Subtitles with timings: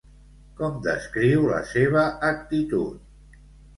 [0.61, 3.41] Com descriu la seva actitud?